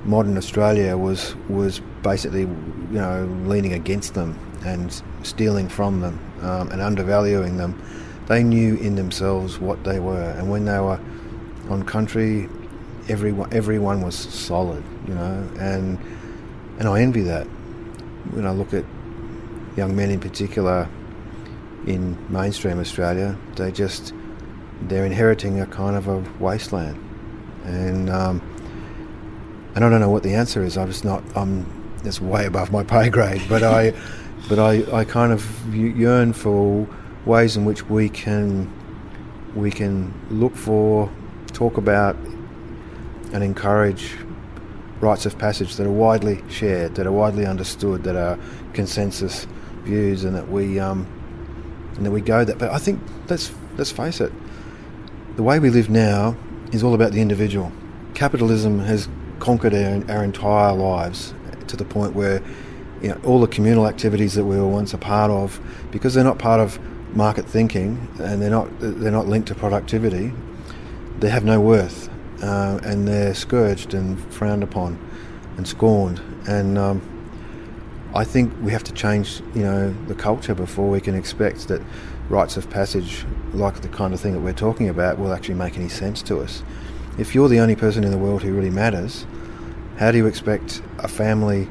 modern 0.05 0.37
Australia 0.37 0.95
was 0.95 1.35
was 1.49 1.81
basically 2.07 2.41
you 2.41 3.01
know 3.03 3.25
leaning 3.45 3.73
against 3.73 4.13
them 4.13 4.37
and 4.65 5.01
stealing 5.23 5.67
from 5.67 5.99
them 5.99 6.15
um, 6.41 6.71
and 6.71 6.81
undervaluing 6.81 7.57
them. 7.57 7.71
They 8.27 8.43
knew 8.43 8.75
in 8.75 8.95
themselves 8.95 9.59
what 9.59 9.83
they 9.83 9.99
were, 9.99 10.29
and 10.37 10.49
when 10.49 10.65
they 10.65 10.79
were 10.79 10.99
on 11.69 11.83
country 11.83 12.49
everyone 13.09 13.49
everyone 13.53 14.01
was 14.01 14.15
solid, 14.15 14.83
you 15.07 15.15
know, 15.15 15.49
and 15.59 15.99
and 16.79 16.87
I 16.87 17.01
envy 17.01 17.23
that 17.23 17.45
when 18.35 18.45
I 18.45 18.51
look 18.51 18.73
at 18.73 18.85
young 19.75 19.95
men 19.95 20.09
in 20.09 20.19
particular 20.19 20.89
in 21.85 22.17
mainstream 22.31 22.79
Australia. 22.79 23.37
They 23.55 23.71
just 23.71 24.13
they're 24.83 25.05
inheriting 25.05 25.59
a 25.59 25.65
kind 25.65 25.95
of 25.95 26.07
a 26.07 26.19
wasteland, 26.39 26.97
and 27.63 28.09
um, 28.09 28.41
and 29.75 29.83
I 29.85 29.89
don't 29.89 29.99
know 29.99 30.09
what 30.09 30.23
the 30.23 30.35
answer 30.35 30.63
is. 30.63 30.77
I'm 30.77 30.87
just 30.87 31.05
not. 31.05 31.23
I'm 31.35 31.76
it's 32.03 32.21
way 32.21 32.45
above 32.45 32.71
my 32.71 32.83
pay 32.83 33.09
grade, 33.09 33.41
but 33.49 33.63
I 33.63 33.93
but 34.49 34.59
I, 34.59 34.99
I 34.99 35.03
kind 35.03 35.33
of 35.33 35.75
yearn 35.75 36.31
for 36.33 36.87
ways 37.25 37.57
in 37.57 37.65
which 37.65 37.83
we 37.89 38.09
can 38.09 38.71
we 39.55 39.71
can 39.71 40.13
look 40.29 40.55
for, 40.55 41.11
talk 41.47 41.77
about, 41.77 42.15
and 43.33 43.43
encourage 43.43 44.15
rites 44.99 45.25
of 45.25 45.37
passage 45.37 45.75
that 45.75 45.85
are 45.85 45.91
widely 45.91 46.43
shared, 46.49 46.95
that 46.95 47.05
are 47.05 47.11
widely 47.11 47.45
understood, 47.45 48.03
that 48.03 48.15
are 48.15 48.37
consensus 48.73 49.47
views, 49.83 50.23
and 50.23 50.35
that 50.35 50.49
we 50.49 50.79
um, 50.79 51.07
and 51.95 52.05
that 52.05 52.11
we 52.11 52.21
go 52.21 52.43
that. 52.43 52.57
But 52.57 52.71
I 52.71 52.77
think 52.77 53.01
let's 53.29 53.51
let's 53.77 53.91
face 53.91 54.21
it, 54.21 54.31
the 55.35 55.43
way 55.43 55.59
we 55.59 55.69
live 55.69 55.89
now 55.89 56.35
is 56.71 56.83
all 56.83 56.93
about 56.93 57.11
the 57.11 57.21
individual. 57.21 57.71
Capitalism 58.13 58.79
has 58.79 59.07
conquered 59.39 59.73
our, 59.73 60.03
our 60.09 60.23
entire 60.23 60.73
lives 60.73 61.33
to 61.69 61.77
the 61.77 61.85
point 61.85 62.15
where 62.15 62.41
you 63.01 63.09
know, 63.09 63.19
all 63.23 63.39
the 63.39 63.47
communal 63.47 63.87
activities 63.87 64.33
that 64.33 64.45
we 64.45 64.57
were 64.57 64.67
once 64.67 64.93
a 64.93 64.97
part 64.97 65.29
of, 65.31 65.59
because 65.91 66.13
they're 66.13 66.23
not 66.23 66.39
part 66.39 66.59
of 66.59 66.79
market 67.15 67.45
thinking 67.45 68.07
and 68.19 68.41
they're 68.41 68.49
not 68.49 68.67
they're 68.79 69.11
not 69.11 69.27
linked 69.27 69.47
to 69.47 69.55
productivity, 69.55 70.33
they 71.19 71.29
have 71.29 71.43
no 71.43 71.59
worth 71.59 72.09
uh, 72.43 72.79
and 72.83 73.07
they're 73.07 73.33
scourged 73.33 73.93
and 73.93 74.19
frowned 74.33 74.63
upon 74.63 74.99
and 75.57 75.67
scorned. 75.67 76.21
And 76.47 76.77
um, 76.77 77.01
I 78.15 78.23
think 78.23 78.53
we 78.61 78.71
have 78.71 78.83
to 78.85 78.93
change, 78.93 79.41
you 79.53 79.63
know, 79.63 79.93
the 80.07 80.15
culture 80.15 80.55
before 80.55 80.89
we 80.89 81.01
can 81.01 81.15
expect 81.15 81.67
that 81.67 81.81
rites 82.29 82.57
of 82.57 82.69
passage, 82.69 83.25
like 83.53 83.81
the 83.81 83.87
kind 83.87 84.13
of 84.13 84.19
thing 84.19 84.33
that 84.33 84.39
we're 84.39 84.53
talking 84.53 84.89
about, 84.89 85.17
will 85.17 85.33
actually 85.33 85.55
make 85.55 85.77
any 85.77 85.89
sense 85.89 86.21
to 86.23 86.39
us. 86.39 86.63
If 87.17 87.33
you're 87.33 87.49
the 87.49 87.59
only 87.59 87.75
person 87.75 88.03
in 88.03 88.11
the 88.11 88.17
world 88.17 88.43
who 88.43 88.53
really 88.53 88.69
matters, 88.69 89.25
how 89.97 90.11
do 90.11 90.17
you 90.17 90.27
expect 90.27 90.81
a 90.99 91.07
family 91.07 91.67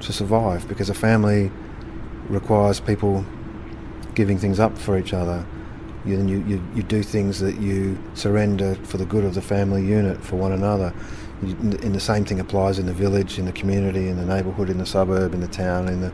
to 0.00 0.12
survive? 0.12 0.68
Because 0.68 0.90
a 0.90 0.94
family 0.94 1.50
requires 2.28 2.80
people 2.80 3.24
giving 4.14 4.38
things 4.38 4.60
up 4.60 4.76
for 4.76 4.98
each 4.98 5.12
other. 5.12 5.44
You, 6.04 6.20
you, 6.26 6.62
you, 6.74 6.82
do 6.82 7.02
things 7.02 7.38
that 7.40 7.60
you 7.60 7.96
surrender 8.14 8.74
for 8.74 8.96
the 8.96 9.06
good 9.06 9.24
of 9.24 9.34
the 9.34 9.42
family 9.42 9.84
unit 9.84 10.22
for 10.22 10.34
one 10.34 10.50
another. 10.50 10.92
You, 11.42 11.50
and 11.54 11.94
the 11.94 12.00
same 12.00 12.24
thing 12.24 12.40
applies 12.40 12.78
in 12.80 12.86
the 12.86 12.92
village, 12.92 13.38
in 13.38 13.46
the 13.46 13.52
community, 13.52 14.08
in 14.08 14.16
the 14.16 14.24
neighbourhood, 14.24 14.68
in 14.68 14.78
the 14.78 14.86
suburb, 14.86 15.32
in 15.32 15.40
the 15.40 15.48
town, 15.48 15.88
in 15.88 16.00
the 16.00 16.12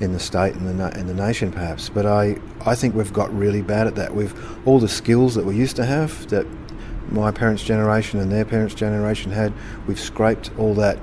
in 0.00 0.12
the 0.12 0.18
state 0.18 0.54
and 0.54 0.80
the 0.80 0.98
and 0.98 1.08
the 1.08 1.14
nation, 1.14 1.52
perhaps. 1.52 1.90
But 1.90 2.06
I, 2.06 2.38
I 2.64 2.74
think 2.74 2.94
we've 2.94 3.12
got 3.12 3.32
really 3.36 3.60
bad 3.60 3.86
at 3.86 3.94
that. 3.96 4.14
We've 4.14 4.34
all 4.66 4.78
the 4.78 4.88
skills 4.88 5.34
that 5.34 5.44
we 5.44 5.54
used 5.54 5.76
to 5.76 5.84
have 5.84 6.28
that 6.30 6.46
my 7.10 7.30
parents' 7.30 7.62
generation 7.62 8.20
and 8.20 8.32
their 8.32 8.44
parents' 8.44 8.74
generation 8.74 9.30
had. 9.30 9.52
We've 9.86 10.00
scraped 10.00 10.50
all 10.58 10.74
that 10.74 10.98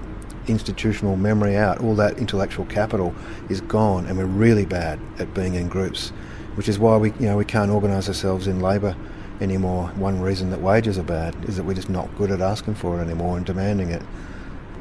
institutional 0.49 1.15
memory 1.15 1.55
out. 1.55 1.79
All 1.79 1.95
that 1.95 2.17
intellectual 2.17 2.65
capital 2.65 3.13
is 3.49 3.61
gone, 3.61 4.05
and 4.05 4.17
we're 4.17 4.25
really 4.25 4.65
bad 4.65 4.99
at 5.19 5.33
being 5.33 5.55
in 5.55 5.67
groups, 5.67 6.09
which 6.55 6.67
is 6.67 6.79
why 6.79 6.97
we, 6.97 7.11
you 7.19 7.27
know, 7.27 7.37
we 7.37 7.45
can't 7.45 7.71
organise 7.71 8.07
ourselves 8.07 8.47
in 8.47 8.59
labour 8.59 8.95
anymore. 9.41 9.87
One 9.95 10.19
reason 10.21 10.49
that 10.51 10.61
wages 10.61 10.97
are 10.97 11.03
bad 11.03 11.35
is 11.47 11.57
that 11.57 11.63
we're 11.63 11.75
just 11.75 11.89
not 11.89 12.15
good 12.17 12.31
at 12.31 12.41
asking 12.41 12.75
for 12.75 12.99
it 12.99 13.03
anymore 13.03 13.37
and 13.37 13.45
demanding 13.45 13.89
it. 13.89 14.01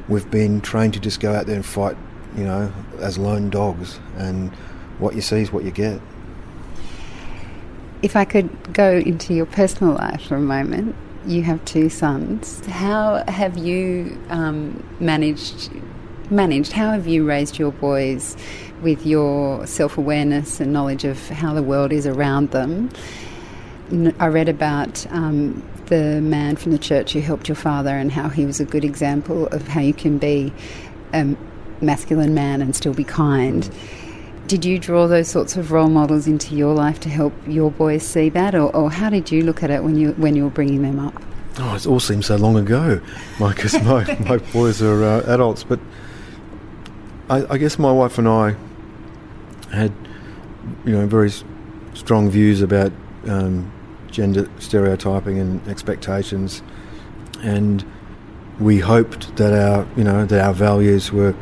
We've 0.07 0.29
been 0.31 0.61
trained 0.61 0.93
to 0.93 0.99
just 0.99 1.19
go 1.19 1.33
out 1.33 1.45
there 1.45 1.55
and 1.55 1.65
fight, 1.65 1.97
you 2.35 2.43
know, 2.43 2.71
as 2.99 3.17
lone 3.17 3.49
dogs, 3.49 3.99
and 4.17 4.51
what 4.99 5.15
you 5.15 5.21
see 5.21 5.41
is 5.41 5.51
what 5.51 5.63
you 5.63 5.71
get. 5.71 6.01
If 8.01 8.15
I 8.15 8.25
could 8.25 8.73
go 8.73 8.97
into 8.97 9.33
your 9.33 9.47
personal 9.47 9.95
life 9.95 10.27
for 10.27 10.35
a 10.35 10.39
moment, 10.39 10.95
you 11.27 11.43
have 11.43 11.63
two 11.65 11.89
sons. 11.89 12.65
How 12.67 13.23
have 13.27 13.57
you 13.57 14.17
um, 14.29 14.83
managed? 14.99 15.69
Managed? 16.29 16.71
How 16.71 16.91
have 16.91 17.07
you 17.07 17.25
raised 17.25 17.57
your 17.57 17.71
boys 17.71 18.35
with 18.81 19.05
your 19.05 19.65
self 19.67 19.97
awareness 19.97 20.59
and 20.59 20.73
knowledge 20.73 21.03
of 21.03 21.29
how 21.29 21.53
the 21.53 21.63
world 21.63 21.91
is 21.91 22.05
around 22.05 22.51
them? 22.51 22.89
I 24.19 24.27
read 24.27 24.49
about 24.49 25.09
um, 25.11 25.63
the 25.85 26.19
man 26.21 26.57
from 26.57 26.73
the 26.73 26.77
church 26.77 27.13
who 27.13 27.21
helped 27.21 27.47
your 27.47 27.55
father 27.55 27.91
and 27.91 28.11
how 28.11 28.27
he 28.27 28.45
was 28.45 28.59
a 28.59 28.65
good 28.65 28.83
example 28.83 29.47
of 29.47 29.67
how 29.69 29.79
you 29.79 29.93
can 29.93 30.17
be 30.17 30.51
a 31.13 31.35
masculine 31.79 32.33
man 32.33 32.61
and 32.61 32.75
still 32.75 32.93
be 32.93 33.05
kind. 33.05 33.69
Did 34.47 34.63
you 34.63 34.79
draw 34.79 35.07
those 35.07 35.27
sorts 35.27 35.57
of 35.57 35.73
role 35.73 35.89
models 35.89 36.25
into 36.25 36.55
your 36.55 36.73
life 36.73 37.01
to 37.01 37.09
help 37.09 37.33
your 37.45 37.69
boys 37.69 38.07
see 38.07 38.29
that, 38.29 38.55
or, 38.55 38.73
or 38.73 38.89
how 38.89 39.09
did 39.09 39.29
you 39.29 39.43
look 39.43 39.61
at 39.61 39.69
it 39.69 39.83
when 39.83 39.97
you 39.97 40.13
when 40.13 40.37
you 40.37 40.45
were 40.45 40.49
bringing 40.49 40.83
them 40.83 40.99
up? 40.99 41.21
Oh, 41.59 41.75
it 41.75 41.85
all 41.85 41.99
seems 41.99 42.27
so 42.27 42.37
long 42.37 42.55
ago, 42.55 43.01
because 43.39 43.73
my, 43.83 44.05
my 44.27 44.37
boys 44.53 44.81
are 44.81 45.03
uh, 45.03 45.33
adults. 45.33 45.65
But 45.65 45.81
I, 47.29 47.45
I, 47.49 47.57
guess 47.57 47.77
my 47.77 47.91
wife 47.91 48.17
and 48.17 48.27
I 48.29 48.55
had, 49.73 49.91
you 50.85 50.93
know, 50.93 51.05
very 51.07 51.31
strong 51.93 52.29
views 52.29 52.61
about 52.61 52.93
um, 53.27 53.69
gender 54.09 54.49
stereotyping 54.59 55.39
and 55.39 55.67
expectations, 55.67 56.63
and 57.41 57.85
we 58.61 58.79
hoped 58.79 59.35
that 59.35 59.51
our, 59.51 59.85
you 59.97 60.05
know, 60.05 60.25
that 60.25 60.39
our 60.39 60.53
values 60.53 61.11
were 61.11 61.35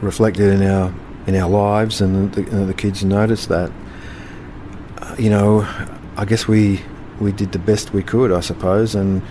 reflected 0.00 0.50
in 0.52 0.62
our 0.62 0.94
in 1.26 1.36
our 1.36 1.48
lives, 1.48 2.00
and 2.00 2.32
the, 2.32 2.42
you 2.42 2.50
know, 2.50 2.66
the 2.66 2.74
kids 2.74 3.04
noticed 3.04 3.48
that. 3.48 3.70
Uh, 4.98 5.16
you 5.18 5.30
know, 5.30 5.66
I 6.16 6.24
guess 6.24 6.46
we 6.46 6.80
we 7.20 7.32
did 7.32 7.52
the 7.52 7.58
best 7.58 7.92
we 7.92 8.02
could, 8.02 8.32
I 8.32 8.40
suppose, 8.40 8.94
and 8.94 9.22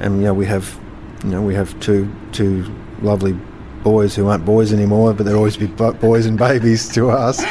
and 0.00 0.16
you 0.18 0.24
know 0.24 0.34
we 0.34 0.46
have 0.46 0.78
you 1.24 1.30
know 1.30 1.42
we 1.42 1.54
have 1.54 1.78
two 1.80 2.10
two 2.32 2.64
lovely 3.00 3.32
boys 3.82 4.14
who 4.14 4.28
aren't 4.28 4.44
boys 4.44 4.72
anymore, 4.72 5.12
but 5.14 5.26
they're 5.26 5.36
always 5.36 5.56
be 5.56 5.66
boys 5.66 6.26
and 6.26 6.38
babies 6.38 6.88
to 6.94 7.10
us. 7.10 7.42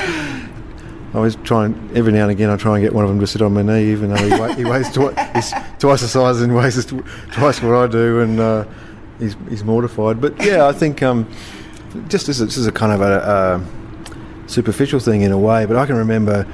I 1.13 1.15
always 1.15 1.35
try 1.37 1.65
and 1.65 1.97
every 1.97 2.13
now 2.13 2.23
and 2.23 2.31
again 2.31 2.49
I 2.49 2.55
try 2.55 2.75
and 2.75 2.83
get 2.83 2.93
one 2.93 3.03
of 3.03 3.09
them 3.09 3.19
to 3.19 3.27
sit 3.27 3.41
on 3.41 3.53
my 3.53 3.61
knee, 3.61 3.91
even 3.91 4.13
though 4.13 4.47
he, 4.47 4.53
he 4.55 4.65
weighs 4.65 4.91
twi- 4.93 5.13
he's 5.33 5.51
twice 5.77 6.01
the 6.01 6.07
size 6.07 6.41
and 6.41 6.55
weighs 6.55 6.85
twice 7.33 7.61
what 7.61 7.75
I 7.75 7.87
do, 7.87 8.21
and 8.21 8.39
uh, 8.39 8.65
he's 9.19 9.35
he's 9.49 9.63
mortified. 9.63 10.21
But 10.21 10.41
yeah, 10.43 10.67
I 10.67 10.71
think 10.71 11.03
um, 11.03 11.29
just 12.07 12.27
this 12.27 12.39
is 12.39 12.67
a 12.67 12.71
kind 12.71 12.91
of 12.91 13.01
a, 13.01 13.63
a 14.45 14.49
superficial 14.49 14.99
thing 14.99 15.21
in 15.21 15.31
a 15.31 15.37
way, 15.37 15.65
but 15.65 15.77
I 15.77 15.85
can 15.85 15.95
remember 15.95 16.45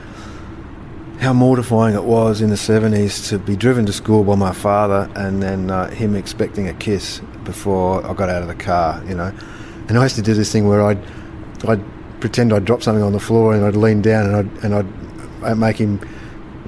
how 1.19 1.33
mortifying 1.33 1.95
it 1.95 2.03
was 2.03 2.41
in 2.41 2.49
the 2.49 2.55
70s 2.55 3.27
to 3.29 3.39
be 3.39 3.55
driven 3.55 3.85
to 3.87 3.93
school 3.93 4.23
by 4.23 4.35
my 4.35 4.53
father 4.53 5.09
and 5.15 5.41
then 5.41 5.71
uh, 5.71 5.89
him 5.89 6.15
expecting 6.15 6.67
a 6.67 6.73
kiss 6.75 7.19
before 7.43 8.05
I 8.05 8.13
got 8.13 8.29
out 8.29 8.43
of 8.43 8.47
the 8.47 8.55
car, 8.55 9.03
you 9.05 9.15
know. 9.15 9.33
And 9.89 9.97
I 9.97 10.03
used 10.03 10.15
to 10.17 10.21
do 10.21 10.35
this 10.35 10.51
thing 10.51 10.67
where 10.67 10.83
I'd, 10.83 10.99
I'd 11.67 11.83
pretend 12.19 12.53
I'd 12.53 12.65
drop 12.65 12.83
something 12.83 13.03
on 13.03 13.13
the 13.13 13.19
floor 13.19 13.55
and 13.55 13.65
I'd 13.65 13.75
lean 13.75 14.01
down 14.01 14.27
and 14.27 14.35
I'd, 14.35 14.63
and 14.63 14.75
I'd, 14.75 15.43
I'd 15.43 15.57
make 15.57 15.77
him 15.77 15.99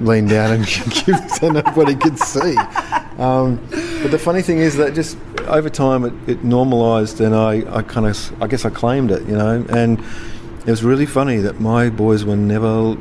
lean 0.00 0.26
down 0.26 0.52
and 0.52 0.66
give 1.06 1.76
what 1.76 1.88
he 1.88 1.94
could 1.94 2.18
see. 2.18 2.56
Um, 3.18 3.56
but 4.02 4.10
the 4.10 4.18
funny 4.18 4.42
thing 4.42 4.58
is 4.58 4.76
that 4.78 4.94
just 4.94 5.16
over 5.50 5.68
time 5.68 6.04
it, 6.04 6.12
it 6.28 6.44
normalised 6.44 7.20
and 7.20 7.34
I, 7.34 7.62
I 7.74 7.82
kind 7.82 8.06
of, 8.06 8.42
I 8.42 8.46
guess 8.46 8.64
I 8.64 8.70
claimed 8.70 9.10
it, 9.10 9.22
you 9.28 9.36
know. 9.36 9.64
And 9.70 9.98
it 10.60 10.66
was 10.70 10.84
really 10.84 11.06
funny 11.06 11.38
that 11.38 11.60
my 11.60 11.90
boys 11.90 12.24
were 12.24 12.36
never 12.36 12.96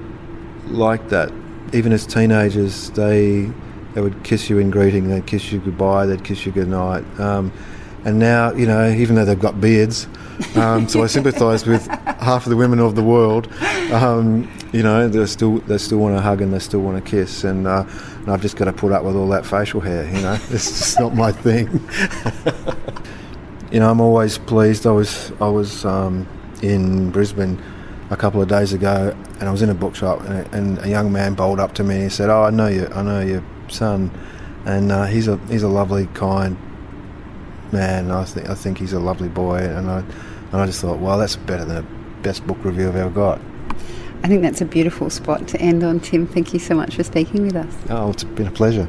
like 0.67 1.09
that. 1.09 1.31
Even 1.73 1.91
as 1.91 2.05
teenagers, 2.05 2.89
they 2.91 3.51
they 3.93 4.01
would 4.01 4.23
kiss 4.23 4.49
you 4.49 4.59
in 4.59 4.69
greeting, 4.69 5.09
they'd 5.09 5.25
kiss 5.25 5.51
you 5.51 5.59
goodbye, 5.59 6.05
they'd 6.05 6.23
kiss 6.23 6.45
you 6.45 6.51
goodnight. 6.51 7.03
Um, 7.19 7.51
and 8.05 8.19
now, 8.19 8.53
you 8.53 8.65
know, 8.65 8.89
even 8.89 9.15
though 9.15 9.25
they've 9.25 9.39
got 9.39 9.59
beards, 9.59 10.07
um, 10.55 10.87
so 10.87 11.03
I 11.03 11.07
sympathise 11.07 11.65
with 11.65 11.87
half 11.87 12.45
of 12.45 12.49
the 12.49 12.55
women 12.55 12.79
of 12.79 12.95
the 12.95 13.03
world. 13.03 13.51
Um, 13.91 14.49
you 14.71 14.83
know, 14.83 15.07
they 15.07 15.25
still 15.25 15.57
they 15.59 15.77
still 15.77 15.97
want 15.97 16.15
to 16.15 16.21
hug 16.21 16.41
and 16.41 16.53
they 16.53 16.59
still 16.59 16.81
want 16.81 17.03
to 17.03 17.09
kiss, 17.09 17.43
and, 17.43 17.65
uh, 17.65 17.85
and 18.17 18.29
I've 18.29 18.41
just 18.41 18.55
got 18.55 18.65
to 18.65 18.73
put 18.73 18.91
up 18.91 19.03
with 19.03 19.15
all 19.15 19.27
that 19.29 19.45
facial 19.45 19.81
hair. 19.81 20.05
You 20.05 20.21
know, 20.21 20.33
it's 20.49 20.69
just 20.69 20.99
not 20.99 21.15
my 21.15 21.31
thing. 21.31 21.67
you 23.71 23.79
know, 23.79 23.89
I'm 23.89 23.99
always 23.99 24.37
pleased. 24.37 24.85
I 24.85 24.91
was 24.91 25.31
I 25.41 25.47
was 25.47 25.85
um, 25.85 26.27
in 26.61 27.09
Brisbane 27.09 27.61
a 28.11 28.17
couple 28.17 28.41
of 28.41 28.47
days 28.47 28.73
ago, 28.73 29.15
and 29.39 29.49
I 29.49 29.51
was 29.51 29.63
in 29.63 29.69
a 29.69 29.75
bookshop, 29.75 30.21
and, 30.21 30.53
and, 30.53 30.85
a 30.85 30.89
young 30.89 31.11
man 31.11 31.33
bowled 31.33 31.59
up 31.59 31.73
to 31.75 31.83
me 31.83 31.95
and 31.95 32.03
he 32.03 32.09
said, 32.09 32.29
"Oh, 32.29 32.43
I 32.43 32.51
know 32.51 32.67
you. 32.67 32.87
I 32.93 33.01
know 33.01 33.21
your 33.21 33.43
son, 33.69 34.11
and 34.65 34.91
uh, 34.91 35.05
he's 35.05 35.27
a 35.27 35.37
he's 35.47 35.63
a 35.63 35.67
lovely, 35.67 36.05
kind 36.13 36.57
man. 37.71 38.11
I 38.11 38.23
think 38.23 38.49
I 38.49 38.53
think 38.53 38.77
he's 38.77 38.93
a 38.93 38.99
lovely 38.99 39.29
boy." 39.29 39.57
And 39.57 39.89
I 39.89 40.03
and 40.51 40.61
I 40.61 40.67
just 40.67 40.81
thought, 40.81 40.99
"Well, 40.99 41.17
that's 41.17 41.37
better 41.37 41.65
than 41.65 41.75
the 41.75 42.21
best 42.21 42.45
book 42.45 42.63
review 42.63 42.89
I've 42.89 42.95
ever 42.95 43.09
got." 43.09 43.41
I 44.23 44.27
think 44.27 44.41
that's 44.41 44.61
a 44.61 44.65
beautiful 44.65 45.09
spot 45.09 45.47
to 45.49 45.61
end 45.61 45.83
on, 45.83 45.99
Tim. 45.99 46.27
Thank 46.27 46.53
you 46.53 46.59
so 46.59 46.75
much 46.75 46.95
for 46.95 47.03
speaking 47.03 47.43
with 47.43 47.55
us. 47.55 47.73
Oh, 47.89 48.11
it's 48.11 48.23
been 48.23 48.47
a 48.47 48.51
pleasure. 48.51 48.87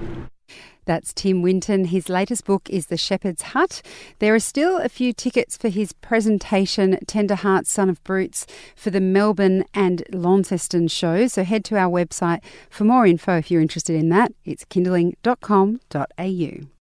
That's 0.86 1.12
Tim 1.12 1.42
Winton. 1.42 1.84
His 1.84 2.08
latest 2.08 2.44
book 2.44 2.68
is 2.68 2.86
The 2.86 2.96
Shepherd's 2.96 3.42
Hut. 3.42 3.80
There 4.18 4.34
are 4.34 4.40
still 4.40 4.78
a 4.78 4.88
few 4.88 5.12
tickets 5.12 5.56
for 5.56 5.68
his 5.68 5.92
presentation, 5.92 6.98
Tender 7.06 7.36
Hearts, 7.36 7.70
Son 7.70 7.88
of 7.88 8.02
Brutes, 8.02 8.46
for 8.74 8.90
the 8.90 9.00
Melbourne 9.00 9.64
and 9.72 10.02
Launceston 10.12 10.88
shows. 10.88 11.34
So 11.34 11.44
head 11.44 11.64
to 11.66 11.76
our 11.76 11.90
website 11.90 12.40
for 12.68 12.84
more 12.84 13.06
info 13.06 13.38
if 13.38 13.50
you're 13.50 13.62
interested 13.62 13.94
in 13.94 14.08
that. 14.08 14.32
It's 14.44 14.64
kinderling.com.au. 14.64 16.79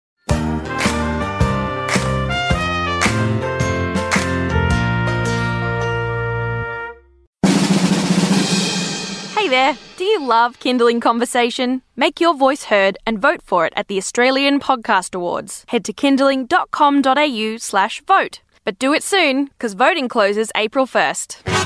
Hey 9.42 9.48
there, 9.48 9.76
do 9.98 10.04
you 10.04 10.24
love 10.24 10.60
Kinderling 10.60 11.02
Conversation? 11.02 11.82
Make 11.96 12.22
your 12.22 12.36
voice 12.36 12.66
heard 12.66 13.00
and 13.08 13.20
vote 13.20 13.42
for 13.42 13.66
it 13.66 13.74
at 13.76 13.88
the 13.88 13.98
Australian 13.98 14.60
Podcast 14.60 15.16
Awards. 15.16 15.66
Head 15.70 15.84
to 15.86 15.94
kinderling.com.au 15.94 17.58
slash 17.58 18.04
vote. 18.06 18.42
But 18.66 18.78
do 18.78 18.94
it 18.94 19.02
soon, 19.02 19.46
because 19.46 19.74
voting 19.74 20.10
closes 20.10 20.52
April 20.54 20.86
1st. 20.86 21.61